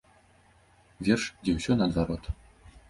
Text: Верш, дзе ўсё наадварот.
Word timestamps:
Верш, 1.09 1.29
дзе 1.45 1.51
ўсё 1.61 1.71
наадварот. 1.81 2.23